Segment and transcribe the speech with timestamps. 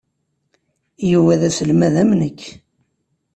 [1.11, 2.41] Yuba d aselmad am nekk.